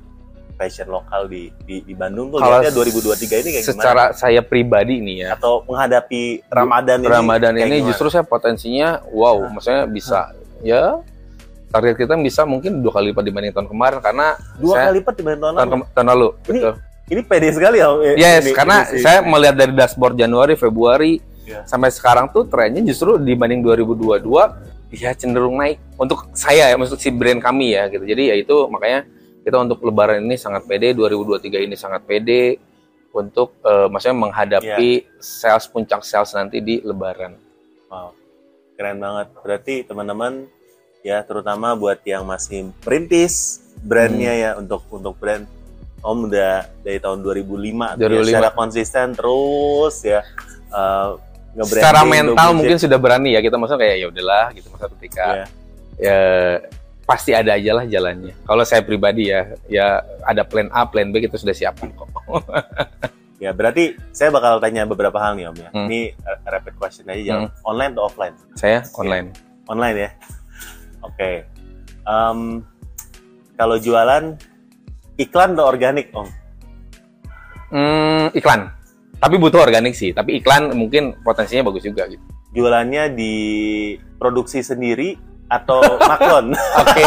fashion 0.56 0.88
lokal 0.88 1.25
di 1.26 1.52
di, 1.62 1.80
di 1.80 1.92
Bandung 1.92 2.28
tuh 2.28 2.40
Kalau 2.40 2.58
lihatnya 2.58 2.72
2023 2.75 3.12
ini 3.36 3.50
kayak 3.52 3.64
secara 3.66 4.04
gimana? 4.08 4.16
saya 4.16 4.40
pribadi 4.40 4.94
nih 4.98 5.16
ya 5.18 5.28
Atau 5.32 5.62
menghadapi 5.62 6.22
Ramadan 6.46 6.98
ini 6.98 7.06
Ramadan 7.06 7.52
ini 7.54 7.64
gimana? 7.76 7.86
justru 7.86 8.06
saya 8.08 8.25
potensinya 8.25 8.88
wow 9.06 9.36
maksudnya 9.46 9.84
bisa 9.84 10.32
ya 10.60 10.98
target 11.68 11.94
kita 11.98 12.16
bisa 12.16 12.42
mungkin 12.42 12.80
dua 12.80 12.92
kali 12.94 13.12
lipat 13.12 13.22
dibanding 13.22 13.52
tahun 13.52 13.68
kemarin 13.68 13.98
karena 14.00 14.26
dua 14.56 14.72
saya- 14.72 14.86
kali 14.86 14.96
lipat 14.98 15.14
dibanding 15.14 15.42
tahun 15.42 15.54
tahun, 15.54 15.68
lalu. 15.68 15.84
tahun 15.92 16.06
lalu 16.08 16.28
Ini 16.42 16.58
betul 16.58 16.75
Ini 17.06 17.20
pede 17.22 17.48
sekali 17.52 17.76
ya 17.76 17.88
ya, 17.94 18.12
yes 18.16 18.42
ini- 18.42 18.50
karena 18.52 18.76
ini 18.84 18.98
saya 18.98 19.18
melihat 19.22 19.54
dari 19.54 19.72
dashboard 19.72 20.16
Januari 20.16 20.54
Februari 20.54 21.12
Iya. 21.46 21.62
sampai 21.62 21.88
sekarang 21.88 22.26
tuh 22.28 22.42
trennya 22.42 22.82
justru 22.82 23.14
dibanding 23.16 23.62
2022 23.62 24.26
ya 24.88 25.12
cenderung 25.12 25.54
naik 25.54 25.78
untuk 25.94 26.26
saya 26.32 26.66
ya 26.66 26.75
maksud 26.75 26.96
si 26.96 27.06
brand 27.08 27.38
kami 27.38 27.70
ya 27.70 27.86
gitu 27.86 28.02
jadi 28.02 28.32
ya 28.32 28.36
itu 28.36 28.66
makanya 28.66 29.06
kita 29.47 29.62
untuk 29.62 29.79
lebaran 29.81 30.19
ini 30.21 30.35
sangat 30.35 30.67
pede 30.67 30.91
2023 30.91 31.62
ini 31.62 31.79
sangat 31.79 32.03
pede 32.03 32.59
untuk 33.12 33.55
eh, 33.62 33.87
maksudnya 33.87 34.19
menghadapi 34.19 34.91
Iya. 34.99 35.23
sales 35.23 35.71
puncak 35.71 36.03
sales 36.03 36.35
nanti 36.35 36.59
di 36.59 36.83
lebaran 36.83 37.38
Wow, 37.87 38.11
keren 38.75 38.99
banget. 38.99 39.31
Berarti 39.38 39.75
teman-teman 39.81 40.50
ya 41.00 41.23
terutama 41.23 41.73
buat 41.73 42.03
yang 42.03 42.26
masih 42.26 42.75
merintis 42.83 43.62
brandnya 43.79 44.35
Hmm. 44.35 44.43
ya 44.43 44.50
untuk 44.59 44.83
untuk 44.91 45.15
brand 45.15 45.47
Om 45.97 46.26
udah 46.26 46.67
dari 46.83 46.99
tahun 46.99 47.19
2005, 47.19 47.95
tuh 47.95 48.07
2005. 48.07 48.19
Ya, 48.19 48.23
secara 48.26 48.50
konsisten 48.53 49.07
terus 49.12 49.95
ya 50.03 50.21
uh, 50.69 51.15
nge-branding 51.53 51.79
secara 51.79 52.00
mental 52.05 52.49
mungkin 52.53 52.76
sudah 52.76 52.95
berani 52.97 53.33
ya 53.33 53.41
kita 53.41 53.55
maksudnya 53.55 53.81
kayak 53.81 53.97
ya 53.97 54.07
udahlah 54.11 54.47
gitu 54.50 54.67
masa 54.69 54.87
ketika 54.99 55.26
Iya. 55.31 55.47
ya 55.97 56.19
pasti 57.06 57.30
ada 57.30 57.54
aja 57.54 57.70
lah 57.70 57.86
jalannya 57.86 58.34
kalau 58.42 58.66
saya 58.66 58.82
pribadi 58.82 59.30
ya 59.30 59.54
ya 59.70 60.02
ada 60.26 60.42
plan 60.42 60.66
A 60.75 60.84
plan 60.84 61.14
B 61.14 61.22
kita 61.22 61.38
sudah 61.38 61.54
siapkan 61.54 61.90
kok 61.94 62.08
Ya 63.36 63.52
berarti 63.52 63.92
saya 64.16 64.32
bakal 64.32 64.64
tanya 64.64 64.88
beberapa 64.88 65.20
hal 65.20 65.36
nih 65.36 65.52
Om 65.52 65.56
ya. 65.60 65.68
Hmm. 65.68 65.86
Ini 65.92 66.16
rapid 66.48 66.80
question 66.80 67.04
aja 67.04 67.20
jawab. 67.20 67.52
Online 67.68 67.92
atau 67.92 68.04
offline? 68.08 68.34
saya 68.56 68.80
online 68.96 69.28
Online 69.68 69.96
ya. 70.00 70.10
Oke. 71.04 71.44
Em, 72.08 72.64
kalau 73.60 73.76
jualan 73.76 74.40
iklan 75.20 75.52
atau 75.52 75.68
organik 75.68 76.16
Om? 76.16 76.28
Hmm, 77.76 78.32
iklan 78.32 78.72
tapi 79.16 79.34
butuh 79.40 79.64
organik 79.64 79.96
sih 79.96 80.12
tapi 80.12 80.40
iklan 80.40 80.72
mungkin 80.76 81.16
potensinya 81.25 81.66
bagus 81.72 81.84
juga 81.84 82.08
gitu 82.08 82.22
Jualannya 82.56 83.12
diproduksi 83.12 84.64
sendiri 84.64 85.20
atau 85.47 85.79
maklon? 86.00 86.47
oke 86.81 87.05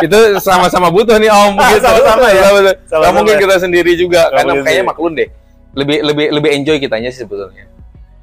itu 0.00 0.18
sama-sama 0.38 0.88
butuh 0.88 1.16
nih 1.16 1.28
om 1.28 1.54
gitu 1.56 1.84
Sama-sama 1.84 2.26
ya? 2.26 2.42
Sama-sama. 2.42 2.60
Nggak 2.62 2.76
Sama-sama 2.86 3.14
mungkin 3.14 3.34
ya? 3.34 3.40
kita 3.40 3.56
sendiri 3.58 3.92
juga 3.94 4.20
Nggak 4.24 4.36
karena 4.36 4.52
kayaknya 4.64 4.84
maklun 4.86 5.12
deh 5.14 5.28
lebih 5.70 5.98
lebih 6.02 6.26
lebih 6.32 6.50
enjoy 6.52 6.76
kitanya 6.78 7.08
sih 7.08 7.22
sebetulnya 7.22 7.64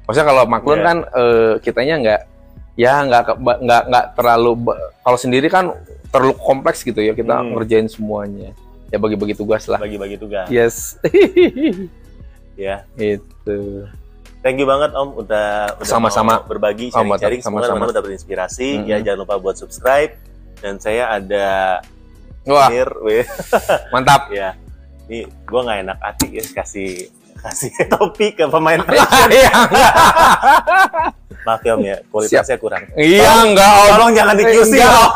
maksudnya 0.04 0.26
kalau 0.26 0.42
maklun 0.44 0.78
Iya. 0.78 0.84
kan 0.84 0.96
eh, 1.06 1.52
kitanya 1.60 1.94
nggak 1.98 2.20
ya 2.76 2.94
nggak 3.02 3.22
nggak 3.58 3.82
nggak 3.86 4.04
terlalu 4.14 4.52
kalau 5.00 5.16
sendiri 5.16 5.46
kan 5.46 5.72
terlalu 6.08 6.34
kompleks 6.36 6.80
gitu 6.80 6.98
ya 6.98 7.12
kita 7.12 7.36
Hmm. 7.36 7.54
ngerjain 7.54 7.86
semuanya 7.86 8.52
ya 8.88 8.96
bagi-bagi 8.96 9.34
tugas 9.34 9.64
lah 9.64 9.76
Bagi-bagi 9.76 10.16
tugas. 10.16 10.48
yes 10.48 10.96
Ya. 12.58 12.82
itu 12.96 13.86
Thank 14.38 14.56
you 14.56 14.66
banget 14.66 14.90
Om 14.92 15.18
udah, 15.18 15.48
udah 15.76 15.84
Sama-sama. 15.84 16.38
mau 16.38 16.46
berbagi 16.46 16.88
Sama- 16.88 17.18
sharing-sharing. 17.18 17.42
Semoga 17.42 17.66
sama-sama. 17.66 17.74
teman-teman 17.82 17.98
dapat 17.98 18.12
inspirasi. 18.14 18.68
Mm-mm. 18.76 18.86
Ya 18.86 18.96
jangan 19.00 19.18
lupa 19.22 19.34
buat 19.36 19.56
subscribe. 19.56 20.14
Dan 20.58 20.78
saya 20.78 21.10
ada 21.12 21.46
wah 22.44 22.66
Mir, 22.68 22.86
mantap 23.92 24.30
ya. 24.30 24.54
Ini 25.04 25.18
gue 25.24 25.60
nggak 25.60 25.78
enak 25.82 25.98
hati 25.98 26.26
ya 26.32 26.44
kasih 26.54 26.90
kasih 27.38 27.70
topi 27.92 28.30
ke 28.32 28.44
pemain 28.44 28.78
fashion. 28.80 29.28
Iya. 29.28 29.52
Maaf 31.46 31.62
ya 31.62 31.72
Om 31.72 31.82
ya, 31.82 31.96
kualitasnya 32.06 32.56
kurang. 32.58 32.82
Iya, 32.92 33.30
enggak 33.42 33.70
Om. 33.72 33.88
Tolong 33.90 34.12
jangan 34.12 34.34
di 34.34 34.44
QC 34.44 34.72
Om. 34.78 35.10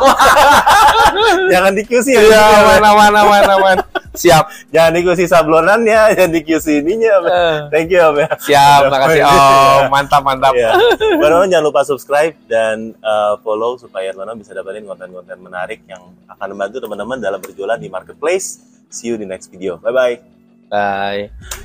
Jangan 1.47 1.71
di 1.73 1.83
QC 1.83 2.07
ya. 2.09 2.21
Iya, 2.21 2.41
aman, 2.41 2.81
aman, 2.83 3.11
aman, 3.13 3.43
aman. 3.53 3.77
Siap. 4.13 4.69
Jangan 4.69 4.91
di 4.93 5.01
QC 5.01 5.21
sablonannya, 5.25 6.01
jangan 6.13 6.31
di 6.31 6.41
QC 6.45 6.85
ininya. 6.85 7.11
Om. 7.17 7.25
Eh. 7.25 7.57
Thank 7.73 7.89
you 7.89 8.01
Om 8.01 8.15
ya. 8.21 8.29
Siap, 8.37 8.81
makasih 8.93 9.21
Om. 9.29 9.81
Mantap, 9.89 10.21
mantap. 10.21 10.53
Ya. 10.53 10.77
Teman-teman 10.97 11.49
jangan 11.49 11.65
lupa 11.65 11.81
subscribe 11.81 12.37
dan 12.45 12.93
uh, 13.01 13.41
follow 13.41 13.75
supaya 13.81 14.13
teman-teman 14.13 14.45
bisa 14.45 14.53
dapetin 14.53 14.85
konten-konten 14.85 15.37
menarik 15.41 15.81
yang 15.89 16.13
akan 16.29 16.47
membantu 16.53 16.77
teman-teman 16.85 17.17
dalam 17.17 17.41
berjualan 17.41 17.77
di 17.81 17.89
marketplace. 17.89 18.61
See 18.93 19.09
you 19.09 19.17
di 19.17 19.25
next 19.25 19.49
video. 19.49 19.81
Bye 19.81 19.93
bye. 19.93 20.15
Bye. 20.69 21.62